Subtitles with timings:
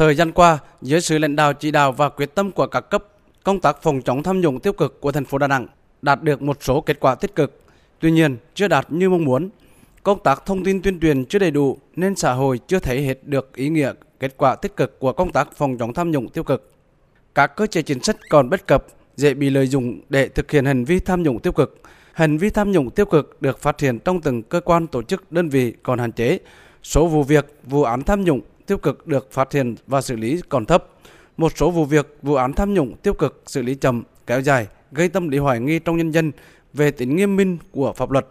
[0.00, 3.04] Thời gian qua, dưới sự lãnh đạo chỉ đạo và quyết tâm của các cấp,
[3.44, 5.66] công tác phòng chống tham nhũng tiêu cực của thành phố Đà Nẵng
[6.02, 7.60] đạt được một số kết quả tích cực.
[7.98, 9.48] Tuy nhiên, chưa đạt như mong muốn.
[10.02, 13.24] Công tác thông tin tuyên truyền chưa đầy đủ nên xã hội chưa thấy hết
[13.24, 16.44] được ý nghĩa kết quả tích cực của công tác phòng chống tham nhũng tiêu
[16.44, 16.72] cực.
[17.34, 18.86] Các cơ chế chính sách còn bất cập,
[19.16, 21.80] dễ bị lợi dụng để thực hiện hành vi tham nhũng tiêu cực.
[22.12, 25.32] Hành vi tham nhũng tiêu cực được phát hiện trong từng cơ quan tổ chức
[25.32, 26.38] đơn vị còn hạn chế.
[26.82, 28.40] Số vụ việc, vụ án tham nhũng
[28.70, 30.84] tiêu cực được phát hiện và xử lý còn thấp.
[31.36, 34.66] Một số vụ việc, vụ án tham nhũng tiêu cực xử lý chậm, kéo dài,
[34.92, 36.32] gây tâm lý hoài nghi trong nhân dân
[36.72, 38.26] về tính nghiêm minh của pháp luật.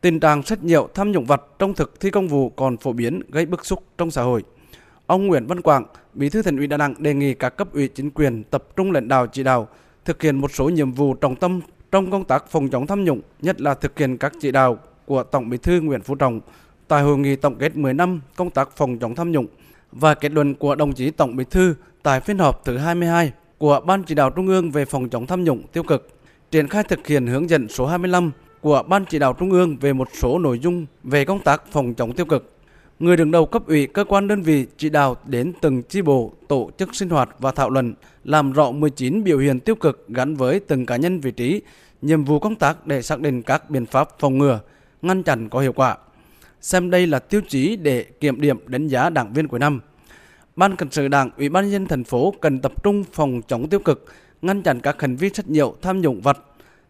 [0.00, 3.20] Tình trạng sách nhiều tham nhũng vật trong thực thi công vụ còn phổ biến
[3.28, 4.44] gây bức xúc trong xã hội.
[5.06, 7.88] Ông Nguyễn Văn Quảng, Bí thư Thành ủy Đà Nẵng đề nghị các cấp ủy
[7.88, 9.68] chính quyền tập trung lãnh đạo chỉ đạo
[10.04, 11.60] thực hiện một số nhiệm vụ trọng tâm
[11.92, 15.22] trong công tác phòng chống tham nhũng, nhất là thực hiện các chỉ đạo của
[15.22, 16.40] Tổng Bí thư Nguyễn Phú Trọng
[16.88, 19.46] tại hội nghị tổng kết 10 năm công tác phòng chống tham nhũng
[19.92, 23.80] và kết luận của đồng chí Tổng Bí thư tại phiên họp thứ 22 của
[23.80, 26.08] Ban chỉ đạo Trung ương về phòng chống tham nhũng tiêu cực,
[26.50, 28.30] triển khai thực hiện hướng dẫn số 25
[28.60, 31.94] của Ban chỉ đạo Trung ương về một số nội dung về công tác phòng
[31.94, 32.52] chống tiêu cực.
[32.98, 36.32] Người đứng đầu cấp ủy cơ quan đơn vị chỉ đạo đến từng chi bộ
[36.48, 40.36] tổ chức sinh hoạt và thảo luận làm rõ 19 biểu hiện tiêu cực gắn
[40.36, 41.62] với từng cá nhân vị trí,
[42.02, 44.60] nhiệm vụ công tác để xác định các biện pháp phòng ngừa,
[45.02, 45.96] ngăn chặn có hiệu quả.
[46.60, 49.80] Xem đây là tiêu chí để kiểm điểm đánh giá đảng viên cuối năm.
[50.56, 53.68] Ban cán sự Đảng, Ủy ban nhân dân thành phố cần tập trung phòng chống
[53.68, 54.04] tiêu cực,
[54.42, 56.38] ngăn chặn các hành vi sách nhiễu tham nhũng vật,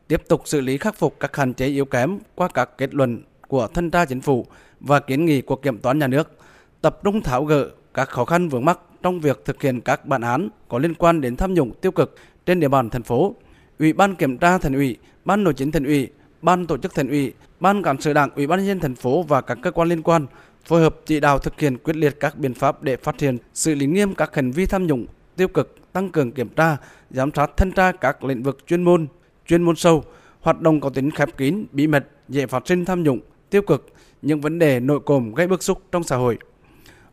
[0.08, 3.22] tiếp tục xử lý khắc phục các hạn chế yếu kém qua các kết luận
[3.48, 4.46] của thanh tra chính phủ
[4.80, 6.38] và kiến nghị của kiểm toán nhà nước,
[6.80, 10.20] tập trung tháo gỡ các khó khăn vướng mắc trong việc thực hiện các bản
[10.20, 13.34] án có liên quan đến tham nhũng tiêu cực trên địa bàn thành phố.
[13.78, 16.08] Ủy ban kiểm tra thành ủy, ban nội chính thành ủy,
[16.46, 19.22] ban tổ chức thành ủy, ban cán sự đảng, ủy ban nhân dân thành phố
[19.22, 20.26] và các cơ quan liên quan
[20.64, 23.74] phối hợp chỉ đạo thực hiện quyết liệt các biện pháp để phát hiện, xử
[23.74, 26.76] lý nghiêm các hành vi tham nhũng tiêu cực, tăng cường kiểm tra,
[27.10, 29.06] giám sát thanh tra các lĩnh vực chuyên môn,
[29.46, 30.04] chuyên môn sâu,
[30.40, 33.20] hoạt động có tính khép kín, bí mật, dễ phát sinh tham nhũng,
[33.50, 33.86] tiêu cực,
[34.22, 36.38] những vấn đề nội cồm gây bức xúc trong xã hội.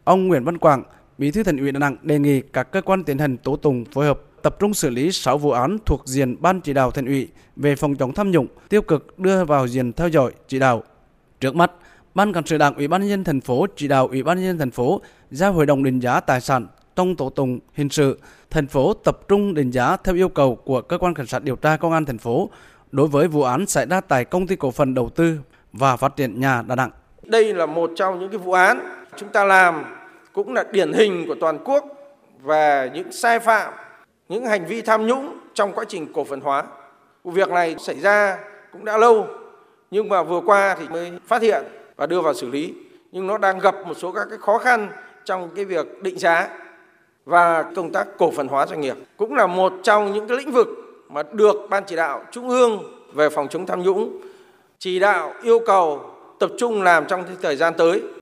[0.04, 0.84] Ông Nguyễn Văn Quảng,
[1.18, 3.86] Bí thư Thành ủy Đà Nẵng đề nghị các cơ quan tiến hành tố tụng
[3.86, 7.06] phối hợp tập trung xử lý 6 vụ án thuộc diện Ban chỉ đạo Thành
[7.06, 10.84] ủy về phòng chống tham nhũng tiêu cực đưa vào diện theo dõi chỉ đạo.
[11.40, 11.72] Trước mắt,
[12.16, 14.46] Ban cán sự Đảng Ủy ban nhân dân thành phố chỉ đạo Ủy ban nhân
[14.46, 18.20] dân thành phố giao hội đồng định giá tài sản trong tố tụng hình sự,
[18.50, 21.56] thành phố tập trung định giá theo yêu cầu của cơ quan cảnh sát điều
[21.56, 22.50] tra công an thành phố
[22.92, 25.40] đối với vụ án xảy ra tại công ty cổ phần đầu tư
[25.74, 26.92] và phát triển nhà Đà Nẵng.
[27.24, 28.80] Đây là một trong những cái vụ án
[29.18, 29.84] chúng ta làm
[30.34, 31.86] cũng là điển hình của toàn quốc
[32.42, 33.74] và những sai phạm,
[34.34, 36.64] những hành vi tham nhũng trong quá trình cổ phần hóa.
[37.24, 38.38] Vụ việc này xảy ra
[38.72, 39.28] cũng đã lâu,
[39.92, 41.64] nhưng mà vừa qua thì mới phát hiện
[41.96, 42.74] và đưa vào xử lý.
[43.12, 44.90] Nhưng nó đang gặp một số các cái khó khăn
[45.26, 46.50] trong cái việc định giá
[47.26, 48.96] và công tác cổ phần hóa doanh nghiệp.
[49.18, 50.68] Cũng là một trong những cái lĩnh vực
[51.10, 52.84] mà được ban chỉ đạo trung ương
[53.14, 54.22] về phòng chống tham nhũng
[54.80, 56.02] chỉ đạo yêu cầu
[56.40, 58.04] tập trung làm trong thời gian tới.